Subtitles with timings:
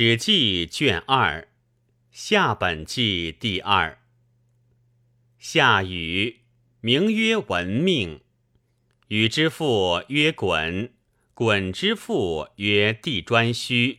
[0.00, 1.48] 史记卷二，
[2.12, 3.98] 夏本纪第二。
[5.40, 6.42] 夏禹，
[6.80, 8.20] 名曰文命。
[9.08, 10.90] 禹之父曰鲧，
[11.34, 13.98] 鲧之父曰帝颛顼，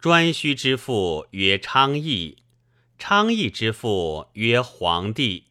[0.00, 2.36] 颛顼之父曰昌邑，
[2.96, 5.46] 昌邑之父曰黄帝。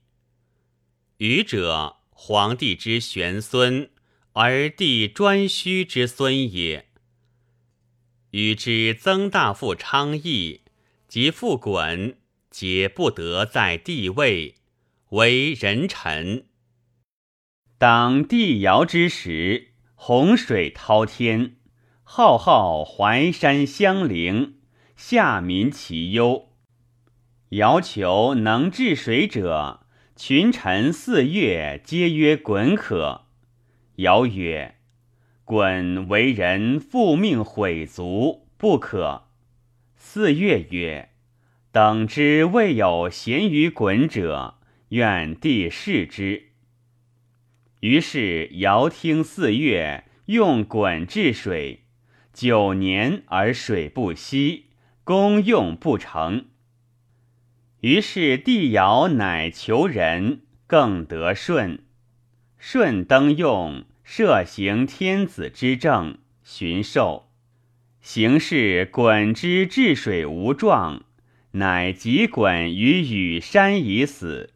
[1.18, 3.92] 禹者，黄帝之玄孙，
[4.32, 6.87] 而帝颛顼之孙也。
[8.32, 10.62] 与之曾大父昌邑
[11.08, 12.16] 及复鲧，
[12.50, 14.56] 皆不得在帝位，
[15.10, 16.46] 为人臣。
[17.78, 21.56] 当帝尧之时，洪水滔天，
[22.04, 24.60] 浩浩淮山相邻，
[24.96, 26.50] 下民其忧。
[27.50, 29.86] 尧求能治水者，
[30.16, 33.28] 群臣四月皆曰鲧可。
[33.98, 34.77] 尧曰。
[35.48, 39.28] 鲧为人复命毁族，不可。
[39.96, 41.12] 四月曰
[41.72, 44.56] ：“等之未有贤于鲧者，
[44.90, 46.50] 愿帝视之。”
[47.80, 51.86] 于是尧听四月用鲧治水，
[52.34, 54.66] 九年而水不息，
[55.06, 56.48] 功用不成。
[57.80, 61.80] 于是帝尧乃求人，更得舜。
[62.60, 63.86] 舜登用。
[64.10, 67.30] 设行天子之政，巡狩，
[68.00, 71.04] 行事鲧之治水无状，
[71.52, 74.54] 乃及鲧于羽山以死。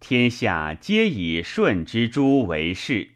[0.00, 3.10] 天下皆以舜之诛为事。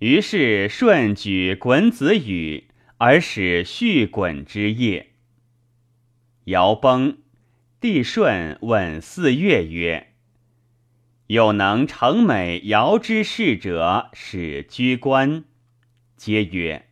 [0.00, 2.64] 于是舜举鲧子羽，
[2.96, 5.12] 而使续鲧之业。
[6.46, 7.18] 尧崩，
[7.80, 10.05] 帝舜问四月曰。
[11.28, 15.42] 有能成美尧之事者，使居官。
[16.16, 16.88] 皆曰：“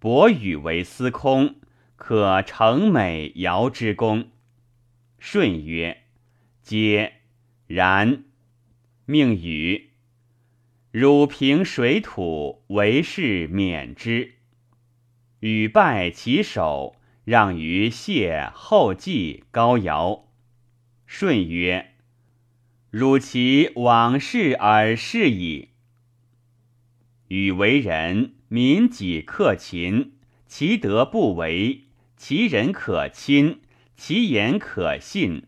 [0.00, 1.56] 伯禹为司空，
[1.94, 4.30] 可成美尧之功。”
[5.20, 6.04] 舜曰
[6.62, 7.20] ：“皆
[7.66, 8.24] 然。”
[9.04, 9.90] 命禹
[10.90, 14.36] 汝平水土，为事免之。
[15.40, 20.24] 禹拜其首，让于谢后继高尧。
[21.06, 21.96] 舜曰。
[22.90, 25.68] 汝其往事而是矣。
[27.28, 30.12] 与为人民己克勤，
[30.46, 31.84] 其德不为，
[32.16, 33.60] 其人可亲，
[33.94, 35.42] 其言可信。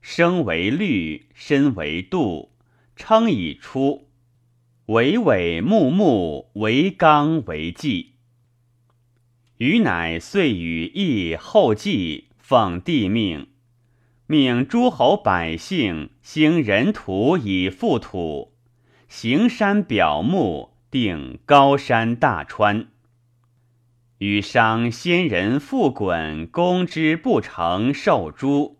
[0.00, 2.52] 生为律，身为度，
[2.96, 4.08] 称以出。
[4.86, 8.14] 惟惟穆穆，为纲为纪。
[9.58, 13.46] 禹乃遂与义后继，奉帝命。
[14.28, 18.52] 命诸侯百姓兴人土以覆土，
[19.06, 22.88] 行山表木，定高山大川。
[24.18, 28.78] 禹商先人复鲧攻之不成，受诛，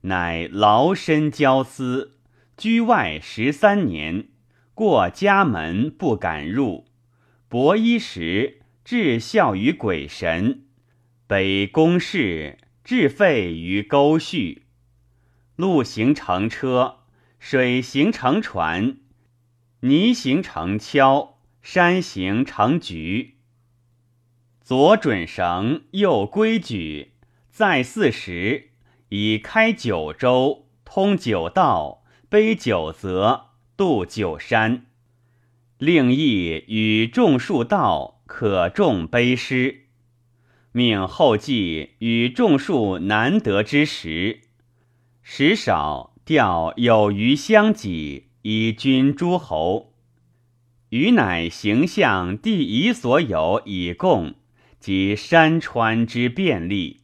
[0.00, 2.16] 乃劳身交思，
[2.56, 4.26] 居外十三年，
[4.74, 6.86] 过家门不敢入，
[7.48, 10.64] 薄衣食，至孝于鬼神，
[11.28, 14.64] 北宫室，至废于沟绪。
[15.60, 17.00] 陆行乘车，
[17.38, 18.96] 水行乘船，
[19.80, 23.34] 泥行乘橇，山行乘局。
[24.62, 27.12] 左准绳，右规矩，
[27.50, 28.70] 在四时，
[29.10, 34.86] 以开九州，通九道，背九泽，渡九山。
[35.76, 39.88] 令义与种树道，可种碑师。
[40.72, 44.40] 命后继与种树难得之时。
[45.32, 49.94] 时少，调有余相己，以君诸侯。
[50.88, 54.34] 余乃形象地夷所有以供，
[54.80, 57.02] 及山川之便利。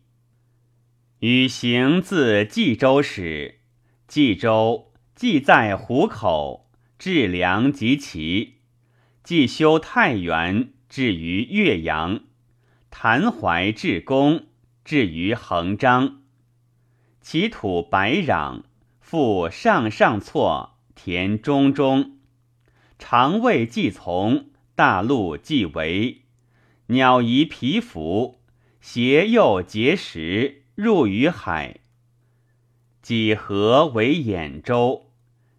[1.21, 3.61] 禹行自冀州始，
[4.09, 8.55] 冀州既在湖口，治梁及齐；
[9.23, 12.23] 既修太原，至于岳阳；
[12.91, 14.47] 谭淮至公，
[14.85, 16.23] 至于衡章。
[17.29, 18.63] 其土白壤，
[19.01, 22.19] 复上上错，田中中，
[23.01, 26.23] 肠胃既从，大陆既为，
[26.87, 28.39] 鸟夷皮服，
[28.81, 31.81] 邪又结实，入于海。
[33.03, 35.11] 几何为兖州，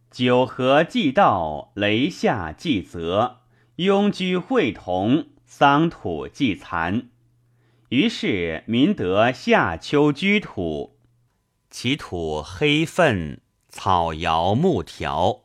[0.10, 3.42] 九河既道，雷下既泽，
[3.76, 7.10] 庸居会同，桑土既残，
[7.90, 10.97] 于是民得夏秋居土。
[11.80, 13.40] 其土黑粪，
[13.70, 15.44] 草摇木条，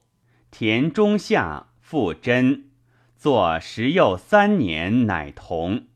[0.51, 2.71] 田中下复真，
[3.19, 5.89] 作时又三年，乃同。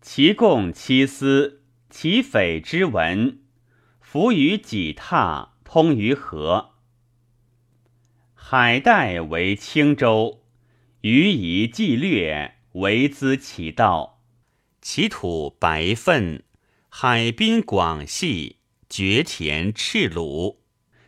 [0.00, 3.42] 其共七司，其匪之文，
[4.00, 6.70] 伏于己榻，通于河。
[8.32, 10.44] 海带为青州，
[11.02, 14.22] 余夷既略，为资其道。
[14.80, 16.42] 其土白粪，
[16.88, 18.59] 海滨广细，
[18.90, 20.64] 绝田赤鲁，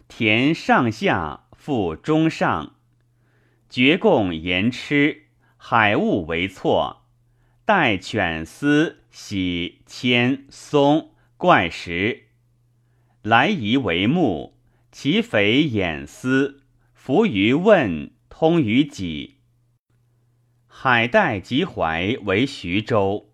[0.07, 2.77] 田上下复中上，
[3.69, 5.25] 绝贡言吃，
[5.57, 7.09] 海物为错。
[7.65, 12.29] 待犬丝喜铅松怪石，
[13.23, 14.61] 来夷为木，
[14.93, 16.63] 其肥眼丝，
[16.95, 19.39] 浮于问，通于己。
[20.69, 23.33] 海带及淮为徐州。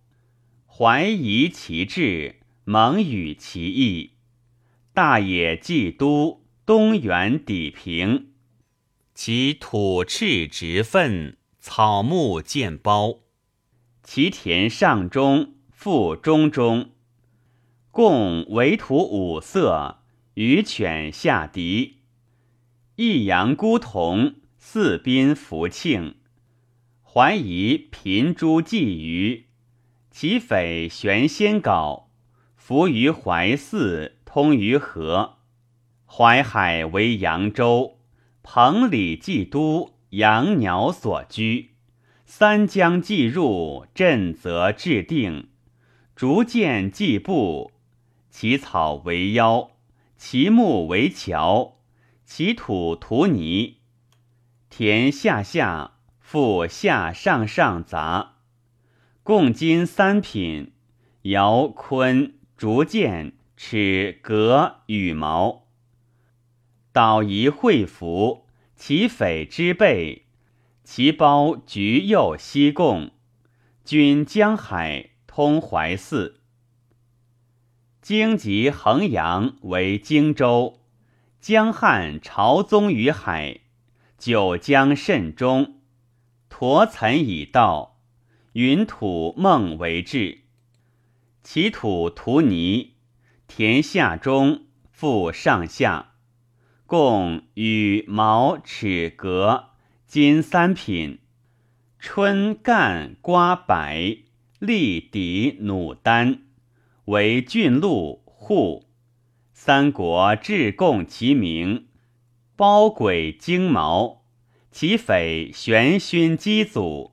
[0.67, 4.15] 怀夷其志，蒙与其意。
[4.99, 8.33] 大野既都，东原底平。
[9.15, 13.21] 其土赤直分，草木见苞。
[14.03, 16.91] 其田上中，复中中。
[17.93, 20.01] 共为土五色，
[20.35, 21.99] 鱼犬下敌。
[22.97, 26.17] 益阳孤同，四宾福庆。
[27.05, 29.47] 怀疑贫诸鲫鱼。
[30.11, 32.07] 其匪玄仙镐，
[32.57, 35.39] 伏于怀寺，通于河。
[36.07, 37.99] 淮海为扬州，
[38.45, 41.75] 彭蠡既都，养鸟所居。
[42.25, 45.49] 三江既入，震则至定。
[46.15, 47.73] 竹剑既布，
[48.31, 49.73] 其草为腰，
[50.17, 51.79] 其木为桥，
[52.25, 53.79] 其土涂泥。
[54.71, 58.35] 田下下，复下上上杂。
[59.25, 60.75] 共金三品，
[61.23, 65.67] 尧坤竹剑齿革羽毛，
[66.93, 68.47] 导仪会服，
[68.77, 70.27] 其匪之辈，
[70.85, 73.11] 其包橘右西贡，
[73.85, 76.37] 均江海通淮泗。
[78.01, 80.79] 荆及衡阳为荆州，
[81.41, 83.63] 江汉朝宗于海，
[84.17, 85.81] 九江甚中，
[86.49, 87.99] 驼岑以道。
[88.53, 90.43] 云土孟为治，
[91.43, 92.95] 其土涂泥，
[93.49, 96.13] 田下中，复上下，
[96.87, 99.71] 共羽毛齿革
[100.07, 101.19] 金三品。
[101.99, 104.19] 春干瓜白，
[104.61, 106.43] 立底弩丹，
[107.07, 108.85] 为郡路户。
[109.53, 111.89] 三国至贡其名，
[112.55, 114.23] 包鬼精毛，
[114.71, 117.13] 其匪玄勋机祖。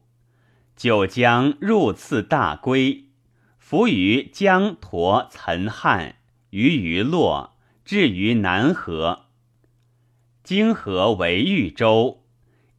[0.75, 3.05] 九江入次大归，
[3.57, 6.17] 伏于江沱岑汉，
[6.56, 9.25] 于于洛，至于南河。
[10.42, 12.24] 泾河为豫州，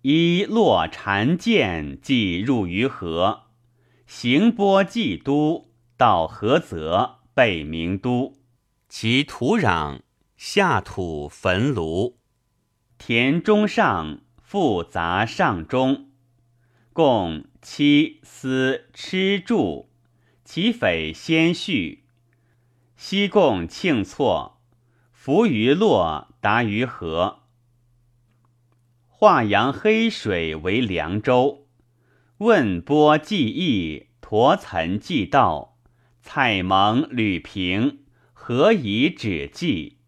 [0.00, 3.48] 依洛缠剑，即入于河。
[4.06, 5.68] 行波济都，
[5.98, 8.38] 到河泽，备名都。
[8.88, 10.00] 其土壤
[10.38, 12.14] 下土坟庐，
[12.96, 16.12] 田中上，复杂上中。
[16.94, 19.90] 共七司吃住，
[20.46, 22.05] 其匪先序。
[22.96, 24.62] 西贡庆错，
[25.12, 27.40] 浮于洛，达于河。
[29.06, 31.66] 华阳黑水为凉州，
[32.38, 35.78] 问波既易，驼岑既道，
[36.20, 39.98] 蔡蒙吕平，何以止迹？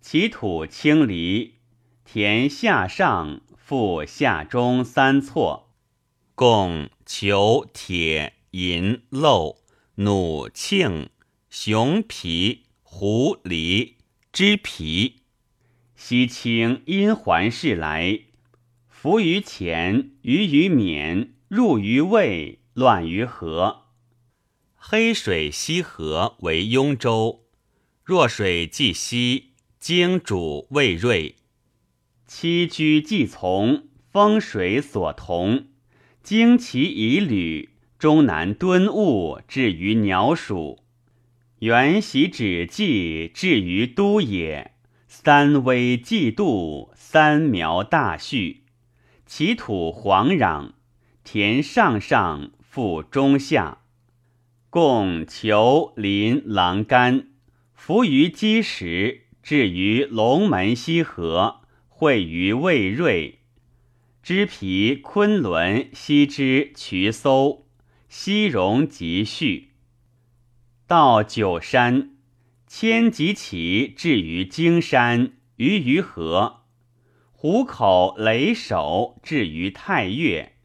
[0.00, 1.60] 其土清离，
[2.04, 5.70] 田下上，复下中三错。
[6.34, 9.58] 共求、铁、银、漏、
[9.96, 11.08] 弩、磬、
[11.52, 13.94] 熊皮、狐狸、
[14.32, 15.16] 脂皮。
[15.96, 18.20] 西清因环氏来，
[18.88, 23.86] 伏于前，于于冕，入于渭，乱于河。
[24.76, 27.42] 黑水西河为雍州，
[28.04, 31.34] 弱水既西，经主未锐。
[32.28, 35.66] 栖居既从，风水所同。
[36.22, 40.84] 经其以旅，终南敦物，至于鸟属。
[41.60, 44.72] 原习止迹，至于都也。
[45.06, 48.62] 三危既度，三苗大序。
[49.26, 50.72] 其土黄壤，
[51.22, 53.82] 田上上，覆中下。
[54.70, 57.28] 共裘林琅干，
[57.74, 63.40] 伏于积石，至于龙门西河，会于渭瑞。
[64.22, 67.66] 知皮昆仑西之渠搜，
[68.08, 69.69] 西戎即续。
[70.90, 72.16] 到九山，
[72.66, 76.64] 迁及其至于荆山，于于河。
[77.30, 80.56] 虎口雷首至于太岳，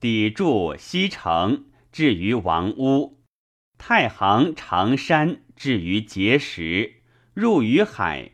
[0.00, 3.18] 砥柱西城至于王屋。
[3.76, 7.02] 太行长山至于碣石，
[7.34, 8.30] 入于海；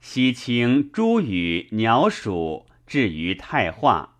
[0.00, 4.18] 西清诸羽鸟鼠至于太化，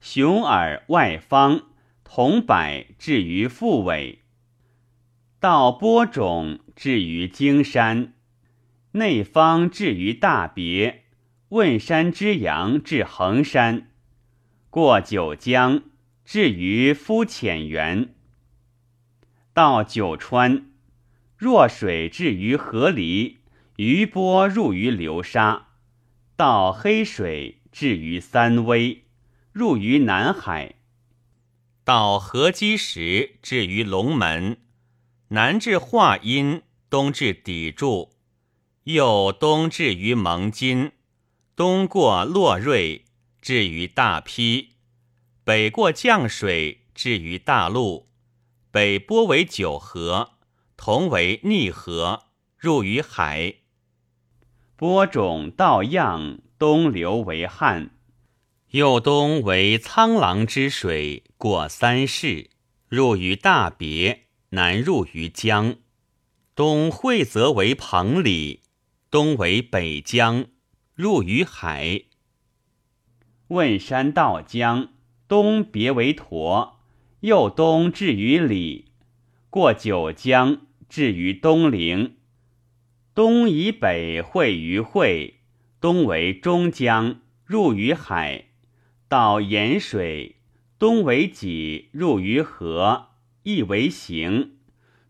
[0.00, 1.66] 雄耳外方，
[2.02, 4.25] 铜柏至于复尾。
[5.38, 8.14] 到播种至于荆山，
[8.92, 11.04] 内方至于大别，
[11.50, 13.90] 问山之阳至衡山，
[14.70, 15.82] 过九江
[16.24, 18.14] 至于夫浅源。
[19.52, 20.70] 到九川，
[21.36, 23.36] 弱水至于河狸，
[23.76, 25.66] 余波入于流沙；
[26.34, 29.04] 到黑水至于三危，
[29.52, 30.76] 入于南海；
[31.84, 34.58] 到河基石至于龙门，
[35.28, 38.12] 南至华阴，东至砥柱，
[38.84, 40.92] 又东至于蒙津，
[41.56, 43.04] 东过洛瑞，
[43.40, 44.68] 至于大邳，
[45.42, 48.06] 北过降水，至于大陆。
[48.70, 50.34] 北波为九河，
[50.76, 53.54] 同为逆河，入于海。
[54.76, 57.90] 播种到漾，东流为汉，
[58.70, 62.50] 右东为苍狼之水，过三世，
[62.88, 64.25] 入于大别，
[64.56, 65.76] 南入于江。
[66.54, 68.60] 东会泽为彭蠡，
[69.10, 70.46] 东为北江，
[70.94, 72.04] 入于海。
[73.48, 74.94] 问山到江，
[75.28, 76.76] 东别为沱。
[77.20, 78.92] 右东至于里，
[79.50, 82.16] 过九江至于东陵，
[83.14, 85.40] 东以北汇于会，
[85.80, 88.46] 东为中江，入于海，
[89.06, 90.36] 到盐水，
[90.78, 93.08] 东为己，入于河，
[93.46, 94.56] 亦为行。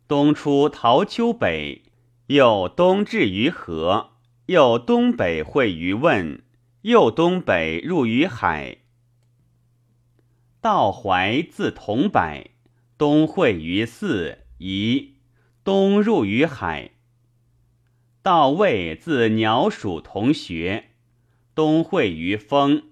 [0.06, 1.84] 东出桃丘北，
[2.26, 4.10] 又东至于河，
[4.46, 6.42] 又东北会于汶，
[6.82, 8.82] 又东北入于海。
[10.60, 12.50] 道淮自桐柏，
[12.98, 15.14] 东会于泗宜，
[15.64, 16.90] 东入于海。
[18.20, 20.90] 道魏自鸟属同穴，
[21.54, 22.90] 东会于丰，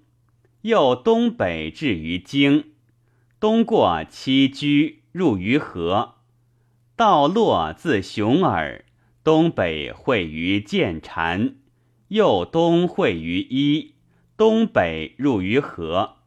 [0.61, 2.71] 又东北至于荆，
[3.39, 6.15] 东过七居，入于河。
[6.97, 8.83] 道洛自熊耳，
[9.23, 11.55] 东北汇于建禅，
[12.09, 13.93] 右东汇于伊，
[14.35, 16.17] 东北入于河。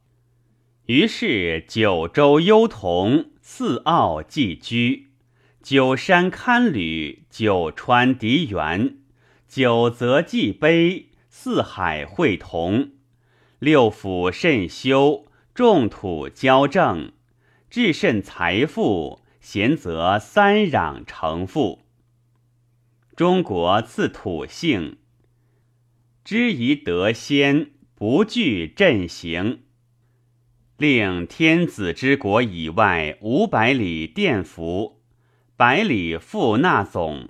[0.87, 5.09] 于是九州幽同，四奥寄居，
[5.63, 8.97] 九山堪旅，九川敌援，
[9.47, 12.93] 九泽济碑，四海会同，
[13.59, 17.13] 六府甚修，众土交正，
[17.71, 21.85] 至甚财富，贤则三壤成富。
[23.15, 24.97] 中国自土性，
[26.25, 29.65] 知宜得先，不惧阵行。
[30.79, 35.03] 令天子之国以外五百里殿服，
[35.57, 37.29] 百里复纳总，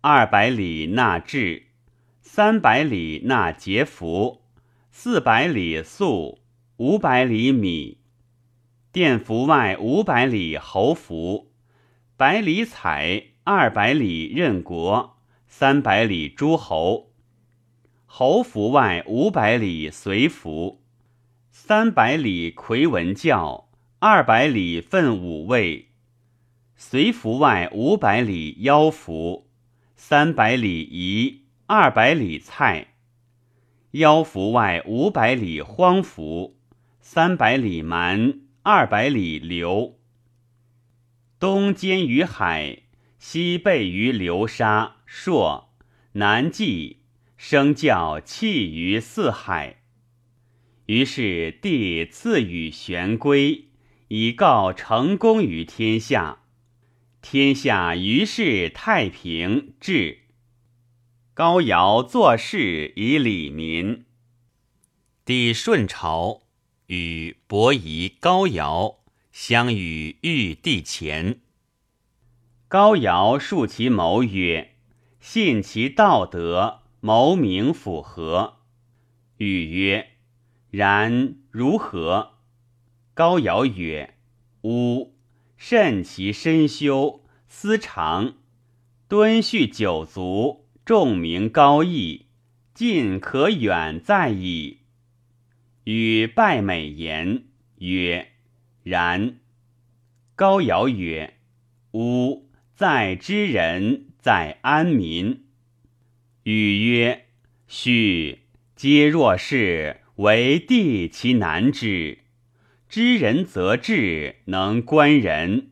[0.00, 1.66] 二百里纳制，
[2.22, 4.42] 三百里纳节服，
[4.90, 6.40] 四百里粟，
[6.78, 7.97] 五百里米。
[8.98, 11.52] 殿服外五百里侯服，
[12.16, 17.12] 百里采，二百里任国，三百里诸侯。
[18.06, 20.82] 侯服外五百里随服。
[21.52, 23.68] 三百里魁文教，
[24.00, 25.90] 二百里奋武卫，
[26.74, 29.46] 随服外五百里妖服，
[29.94, 32.88] 三百里夷，二百里蔡。
[33.92, 36.56] 妖服外五百里荒服，
[37.00, 38.40] 三百里蛮，
[38.70, 39.98] 二百里流。
[41.40, 42.82] 东兼于海，
[43.18, 45.74] 西背于流沙，朔，
[46.12, 46.98] 南纪，
[47.38, 49.84] 生教气于四海。
[50.84, 53.68] 于是帝赐予玄龟，
[54.08, 56.42] 以告成功于天下。
[57.22, 60.24] 天下于是太平治。
[61.32, 64.04] 高尧作事以礼民。
[65.24, 66.42] 帝舜朝
[66.88, 71.40] 与伯夷、高尧相与玉帝前。
[72.66, 74.74] 高尧述其谋曰
[75.20, 78.60] ：“信其道德，谋名符合。”
[79.36, 80.12] 禹曰。
[80.70, 82.32] 然如何？
[83.14, 84.14] 高尧曰
[84.64, 85.14] ：“吾
[85.56, 88.34] 慎其身修，思长，
[89.08, 92.26] 敦恤九族，众明高义，
[92.72, 94.77] 近可远在矣。”
[95.90, 97.44] 与拜美言
[97.78, 98.28] 曰
[98.84, 99.36] ：“然。”
[100.36, 101.38] 高尧曰
[101.92, 105.44] ：“吾在知人，在安民。”
[106.44, 107.24] 禹曰
[107.66, 108.40] ：“须
[108.76, 112.18] 皆若是。”为地其难之，
[112.88, 115.68] 知人则治，能观人；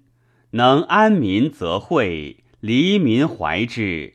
[0.53, 4.15] 能安民则惠，黎民怀之。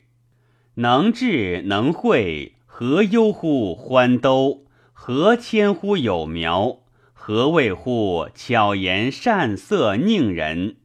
[0.76, 4.61] 能治能惠，何忧乎欢兜？
[5.04, 6.78] 何千乎有苗？
[7.12, 10.76] 何谓乎巧言善色佞人？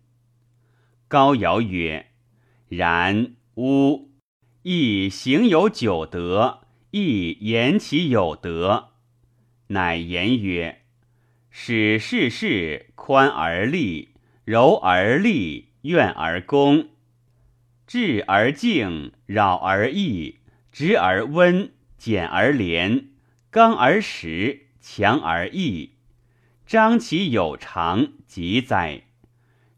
[1.07, 2.07] 高尧曰
[2.67, 4.09] ：“然吾
[4.63, 8.88] 亦行有九德，亦言其有德。”
[9.69, 10.81] 乃言曰
[11.51, 16.88] ：“使事事宽而利，柔而利，怨而恭，
[17.86, 20.39] 智而敬，扰而易，
[20.71, 21.69] 直而温，
[22.00, 23.09] 简而廉，
[23.50, 25.94] 刚而实，强而义。
[26.66, 29.04] 张其有常，吉哉！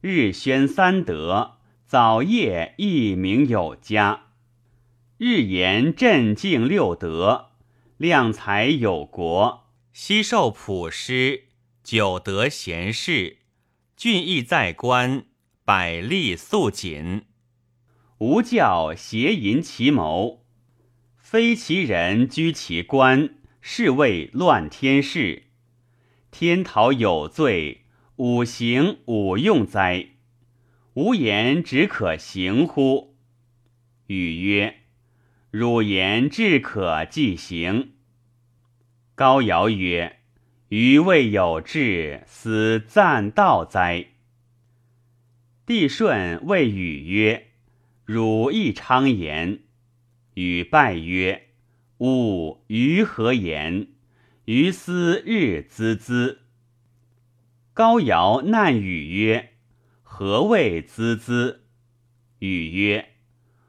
[0.02, 4.24] 日宣三德，早夜一名有加。
[5.18, 7.52] 日言镇静六德，
[7.98, 9.68] 量才有国。
[9.94, 11.44] 昔受普师，
[11.84, 13.38] 九德贤士，
[13.96, 15.26] 俊逸在官，
[15.64, 17.26] 百利肃谨。
[18.18, 20.46] 吾教邪淫其谋，
[21.18, 25.44] 非其人居其官，是谓乱天事。
[26.32, 27.86] 天讨有罪，
[28.18, 30.10] 五行五用哉？
[30.94, 33.16] 吾言只可行乎？
[34.08, 34.82] 语曰：
[35.52, 37.94] 汝言至可即行。
[39.16, 40.20] 高尧曰：
[40.70, 44.10] 余未有志，斯赞道哉？
[45.66, 47.48] 帝舜谓禹曰：
[48.06, 49.60] 汝亦昌言。
[50.36, 51.49] 禹拜曰：
[52.00, 53.90] 吾于何言？
[54.46, 56.38] 于斯日孜孜。
[57.74, 59.50] 高尧难禹曰
[60.02, 61.58] ：“何谓孜孜？”
[62.40, 63.10] 禹曰：“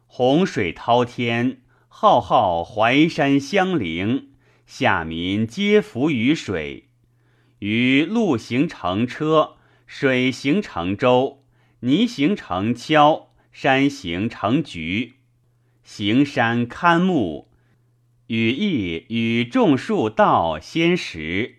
[0.06, 4.30] 洪水滔天，浩浩淮山相邻，
[4.64, 6.90] 下民皆浮于水。
[7.58, 9.56] 于陆行成车，
[9.88, 11.42] 水行成舟，
[11.80, 15.14] 泥行成橇，山行成局。
[15.82, 17.48] 行山堪木。”
[18.30, 21.56] 羽翼与众树道先时，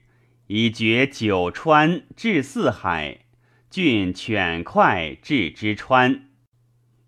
[0.48, 3.26] 以绝九川至四海，
[3.70, 6.30] 郡犬快至之川。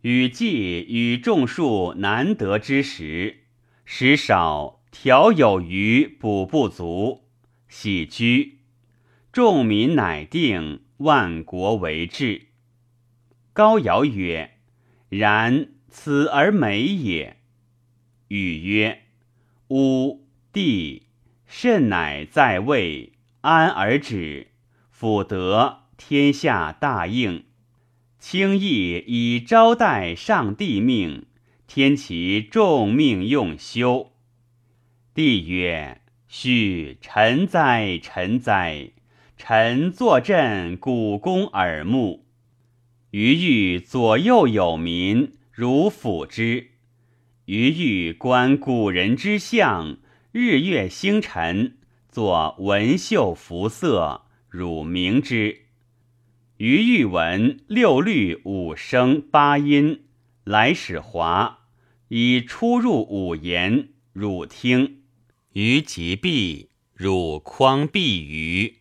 [0.02, 3.46] 雨季与众树难得之时，
[3.86, 7.30] 时少调有余，补不足，
[7.70, 8.58] 喜居。
[9.32, 12.48] 众民乃定，万国为治。
[13.54, 14.58] 高尧曰
[15.08, 17.38] ：“然，此而美也。”
[18.28, 19.03] 禹曰。
[19.70, 21.04] 吾帝
[21.46, 24.48] 甚乃在位，安而止，
[24.92, 27.46] 辅德天下大应。
[28.20, 31.26] 轻易以招待上帝命，
[31.68, 34.12] 天其众命用修。
[35.14, 38.92] 帝曰：须臣哉，臣哉！
[39.36, 42.26] 臣坐镇古公耳目，
[43.12, 46.73] 余欲左右有民，如辅之。
[47.46, 49.98] 余欲观古人之相，
[50.32, 51.76] 日月星辰，
[52.08, 55.66] 作文绣服色，汝明之。
[56.56, 60.06] 余欲闻六律五声八音，
[60.46, 61.66] 来使华，
[62.08, 65.02] 以出入五言，汝听。
[65.52, 68.78] 余即毕，汝匡必于。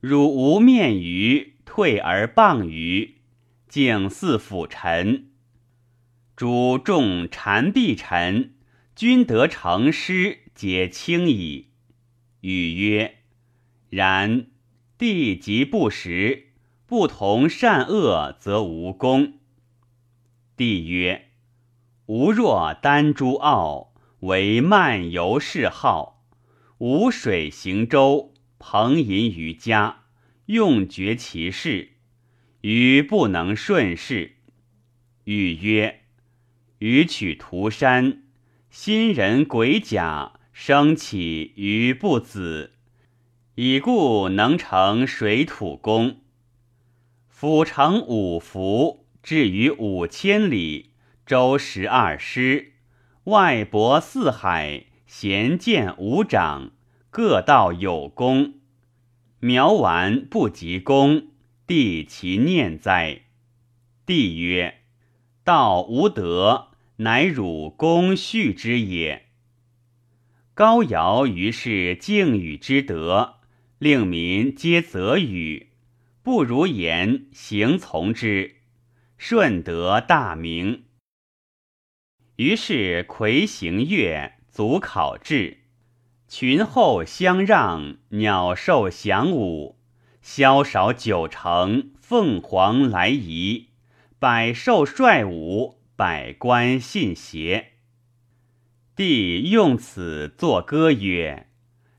[0.00, 3.18] 汝无面于，退而傍于，
[3.68, 5.28] 敬祀辅臣。
[6.42, 8.54] 主众谗必臣，
[8.96, 11.68] 君得成师，皆轻矣。
[12.40, 13.18] 禹曰
[13.88, 14.46] ：“然，
[14.98, 16.48] 地即不实，
[16.84, 19.34] 不同善恶，则无功。”
[20.58, 21.28] 帝曰
[22.06, 26.26] ：“吾若丹朱傲，为漫游嗜好，
[26.78, 30.06] 无水行舟，朋淫于家，
[30.46, 31.92] 用绝其事，
[32.62, 34.38] 余不能顺事。”
[35.22, 36.01] 禹曰。
[36.82, 38.24] 予取涂山，
[38.68, 42.72] 新人鬼甲生起于不子，
[43.54, 46.22] 以故能成水土功。
[47.28, 50.90] 府城五福，至于五千里，
[51.24, 52.72] 周十二师，
[53.24, 56.72] 外博四海，贤见五长，
[57.10, 58.54] 各道有功。
[59.38, 61.28] 苗完不及功，
[61.64, 63.20] 帝其念哉？
[64.04, 64.80] 帝曰：
[65.44, 66.70] 道无德。
[67.02, 69.26] 乃汝公序之也。
[70.54, 73.36] 高尧于是敬禹之德，
[73.78, 75.70] 令民皆则禹，
[76.22, 78.56] 不如言，行从之，
[79.16, 80.84] 顺得大名。
[82.36, 85.58] 于是魁行乐，足考制，
[86.28, 89.78] 群后相让，鸟兽翔舞，
[90.20, 93.70] 萧少九成，凤凰来仪，
[94.18, 97.74] 百兽率舞，百官信邪。
[98.96, 101.46] 帝用此作歌曰：“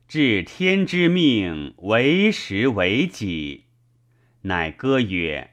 [0.06, 3.64] 至天之命，为时为己。”
[4.44, 5.52] 乃歌曰：“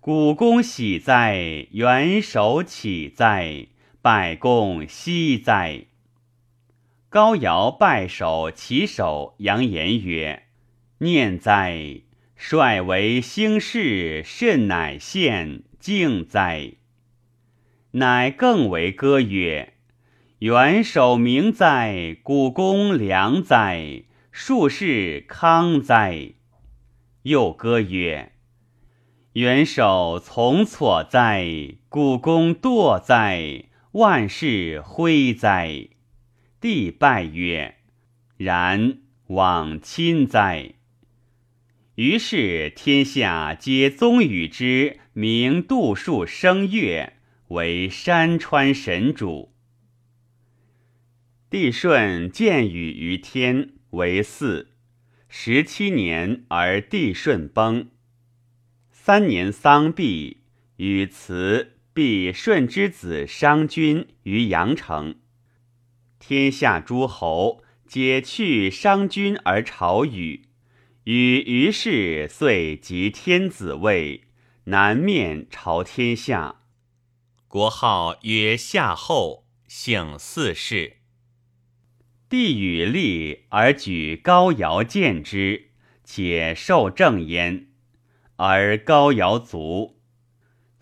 [0.00, 3.66] 古公喜哉，元首启哉，
[4.00, 5.84] 百公熙哉。”
[7.10, 10.44] 高尧拜首其首，扬言曰。
[11.00, 12.00] 念哉！
[12.34, 16.76] 率为兴事，甚乃献敬哉！
[17.96, 19.74] 乃更为歌曰
[20.40, 24.02] ：“元首明哉，古公良哉，
[24.32, 26.32] 术士康哉！”
[27.22, 28.32] 又歌曰
[29.34, 31.46] ：“元首从错哉，
[31.88, 35.88] 古公惰哉，万事恢哉！”
[36.60, 37.76] 帝拜曰
[38.36, 40.74] ：“然，往亲哉！”
[41.94, 47.13] 于是天下皆宗与之名度数声乐，
[47.48, 49.52] 为山川神主。
[51.50, 54.66] 帝舜见禹于天，为嗣。
[55.28, 57.90] 十七年而帝舜崩。
[58.90, 60.38] 三年丧毕，
[60.76, 65.16] 禹辞必舜之子商君于阳城。
[66.18, 70.46] 天下诸侯皆去商君而朝禹。
[71.04, 74.22] 禹于是遂即天子位，
[74.64, 76.62] 南面朝天下。
[77.54, 80.96] 国号曰夏后，姓四世。
[82.28, 85.70] 帝禹立而举高尧见之，
[86.02, 87.68] 且受正焉。
[88.34, 90.00] 而高尧卒，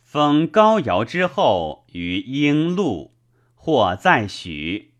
[0.01, 3.19] 封高尧之后于英禄，
[3.55, 4.95] 或在许。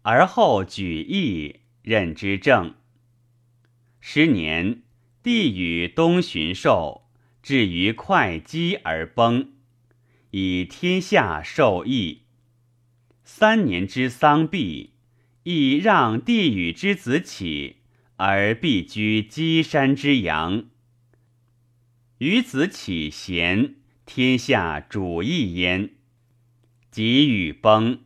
[0.00, 2.74] 而后举义，任之政。
[4.00, 4.80] 十年，
[5.22, 7.10] 帝与东巡狩，
[7.42, 9.55] 至于会稽而崩，
[10.38, 12.24] 以天下受益。
[13.24, 14.90] 三年之丧毕，
[15.44, 17.76] 亦让帝与之子启，
[18.16, 20.66] 而必居稽山之阳。
[22.18, 25.92] 与子启贤，天下主义焉。
[26.90, 28.00] 及禹崩，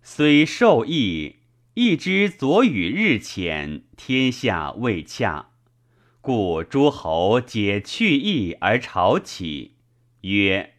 [0.00, 1.36] 虽受益。
[1.74, 5.50] 亦之左与日浅，天下未洽，
[6.22, 9.74] 故诸侯皆去义而朝起，
[10.22, 10.74] 曰：“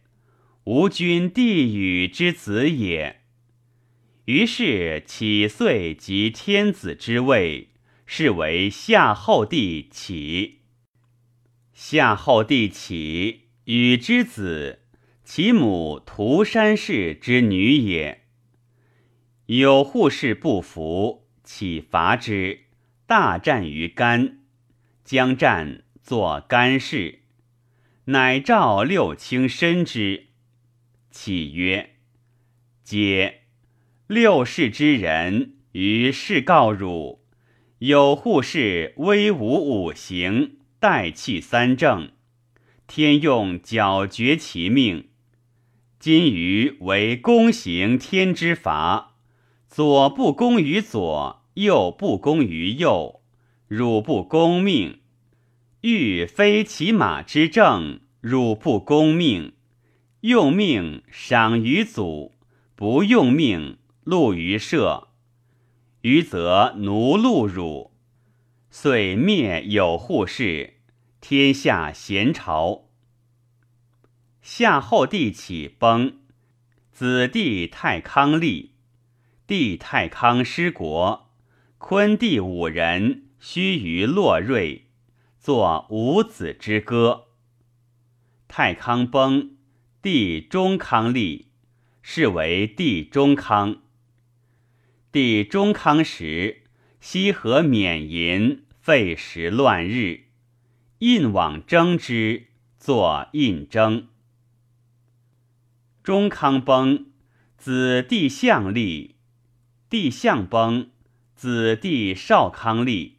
[0.70, 3.22] 吾君帝禹之子也。”
[4.26, 7.70] 于是启遂即天子之位，
[8.06, 10.60] 是为夏后帝启。
[11.74, 14.82] 夏后帝启，禹之子，
[15.24, 18.26] 其母涂山氏之女也。
[19.46, 22.66] 有护士不服，起伐之，
[23.06, 24.38] 大战于干。
[25.02, 27.22] 将战，作干氏，
[28.04, 30.28] 乃召六卿申之。
[31.10, 31.96] 启曰
[32.84, 33.42] ：“皆
[34.06, 37.20] 六世之人，于是告汝：
[37.78, 42.12] 有护士威武五行，代气三正，
[42.86, 45.08] 天用绞绝其命。
[45.98, 49.08] 今于为公行天之法。”
[49.70, 53.22] 左不公于左，右不公于右，
[53.68, 54.98] 汝不公命；
[55.82, 59.52] 欲非其马之政，汝不公命。
[60.20, 62.34] 用命赏于祖，
[62.74, 65.08] 不用命戮于社。
[66.02, 67.92] 余则奴戮汝，
[68.70, 70.74] 遂灭有扈氏，
[71.22, 72.90] 天下咸朝。
[74.42, 76.18] 夏后帝起崩，
[76.92, 78.74] 子弟太康立。
[79.46, 81.30] 帝太康失国，
[81.78, 84.90] 昆帝五人须于洛瑞，
[85.38, 87.28] 作五子之歌。
[88.46, 89.56] 太康崩，
[90.02, 91.48] 帝中康立，
[92.00, 93.82] 是为帝中康。
[95.12, 96.62] 帝中康时，
[97.00, 100.28] 西河免淫，废时乱日，
[101.00, 102.46] 印往征之，
[102.78, 104.08] 作印征。
[106.02, 107.04] 中康崩，
[107.58, 109.16] 子弟相立。
[109.90, 110.88] 帝相崩，
[111.34, 113.16] 子弟少康立；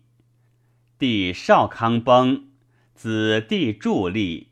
[0.98, 2.50] 帝少康崩，
[2.96, 4.48] 子弟助立；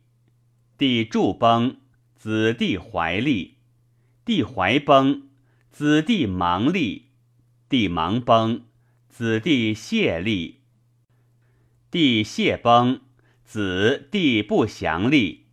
[0.77, 1.77] 帝助崩，
[2.19, 3.55] 子弟怀立；
[4.25, 5.29] 弟怀崩，
[5.71, 7.03] 子弟忙立；
[7.69, 8.65] 弟忙崩，
[9.07, 10.57] 子弟谢立；
[11.89, 12.99] 弟谢崩，
[13.45, 15.45] 子弟不祥立；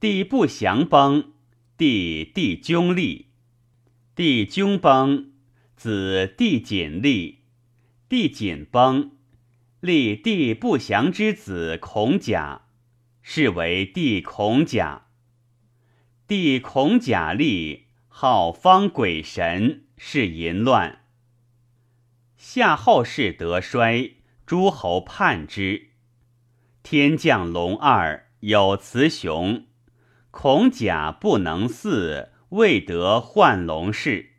[0.00, 1.32] 弟不祥崩，
[1.76, 3.26] 弟弟君立；
[4.16, 5.30] 弟君崩。
[5.76, 7.40] 子弟谨立，
[8.08, 9.10] 弟谨崩，
[9.80, 12.62] 立弟不祥之子孔甲，
[13.20, 15.03] 是为帝孔甲。
[16.36, 21.04] 帝孔甲立，号方鬼神，是淫乱。
[22.36, 25.90] 夏后氏得衰，诸侯叛之。
[26.82, 29.66] 天降龙二，有雌雄。
[30.32, 34.30] 孔甲不能嗣，未得换龙氏。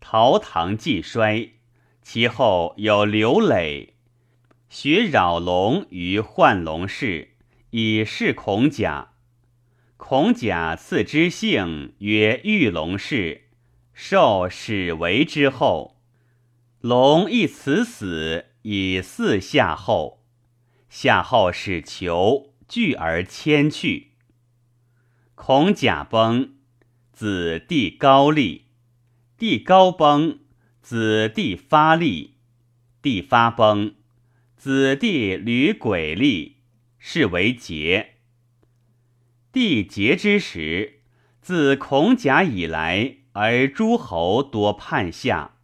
[0.00, 1.52] 陶唐既衰，
[2.02, 3.94] 其后有刘磊。
[4.68, 7.36] 学扰龙于幻龙氏，
[7.70, 9.11] 以示孔甲。
[10.04, 13.42] 孔甲赐之姓曰玉龙氏，
[13.94, 16.02] 受始为之后。
[16.80, 20.24] 龙亦辞死，以祀夏后。
[20.90, 24.14] 夏后使求聚而迁去。
[25.36, 26.56] 孔甲崩，
[27.12, 28.64] 子弟高立；
[29.38, 30.40] 弟高崩，
[30.82, 32.32] 子弟发立；
[33.00, 33.94] 弟发崩。
[34.56, 36.56] 子弟履鬼立，
[36.98, 38.11] 是为节。
[39.52, 41.02] 帝节之时，
[41.42, 45.56] 自孔甲以来，而诸侯多叛夏。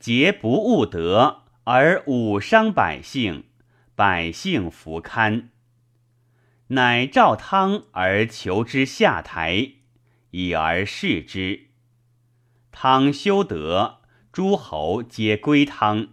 [0.00, 3.44] 节不务德，而武伤百姓，
[3.94, 5.50] 百姓弗堪。
[6.68, 9.74] 乃召汤而求之下台，
[10.32, 11.68] 以而示之。
[12.72, 14.00] 汤修德，
[14.32, 16.08] 诸侯皆归汤。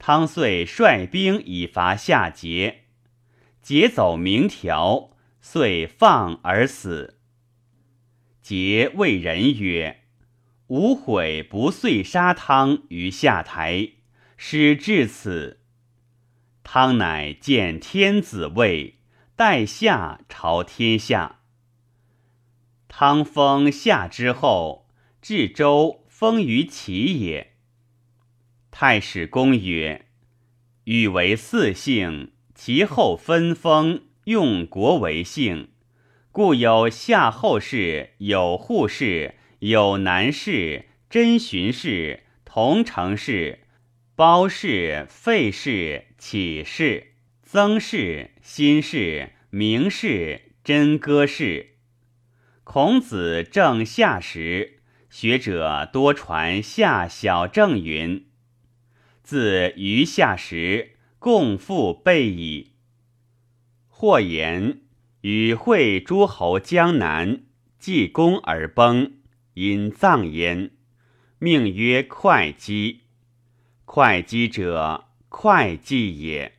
[0.00, 2.78] 汤遂率兵以伐夏桀，
[3.62, 5.10] 桀走明条，
[5.46, 7.18] 遂放而死。
[8.42, 10.04] 桀谓人曰
[10.68, 13.90] ：“吾悔不遂杀汤于下台，
[14.38, 15.60] 使至此。”
[16.64, 19.00] 汤乃见天子位，
[19.36, 21.40] 待夏朝天下。
[22.88, 24.88] 汤封夏之后，
[25.20, 27.52] 至周，封于齐也。
[28.70, 30.06] 太史公曰
[30.84, 35.68] ：“禹为四姓，其后分封，用国为姓，
[36.32, 43.60] 故有夏后氏、有扈氏、有南氏、真荀氏、同城氏、
[44.16, 51.76] 包氏、费氏、启氏、曾氏、辛氏、明氏、真歌氏。
[52.64, 58.26] 孔子正夏时，学者多传夏小正云。”
[59.22, 62.73] 自余夏时，共父备矣。
[63.96, 64.80] 或言
[65.20, 67.44] 与会诸侯江南，
[67.78, 69.12] 济公而崩，
[69.54, 70.72] 因葬焉，
[71.38, 73.02] 命曰会稽。
[73.84, 76.53] 会稽者，会稽也。